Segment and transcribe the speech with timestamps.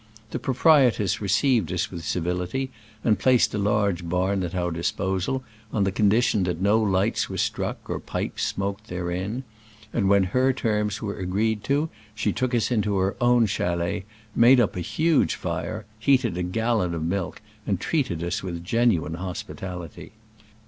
[0.31, 2.71] The proprietress received us with civil ity,
[3.03, 7.29] and placed a large bam at our dis posal, on the condition that no lights
[7.29, 9.43] were struck or pipes smoked therein;
[9.93, 14.59] and when her terms were agreed to, she took us into her own chalet, made
[14.59, 20.13] up a huge fire, heated a gallon of milk and treated us with genuine hospitality.